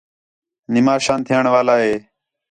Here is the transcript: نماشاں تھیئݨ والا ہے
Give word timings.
نماشاں 0.73 1.19
تھیئݨ 1.25 1.45
والا 1.53 1.75
ہے 1.83 1.95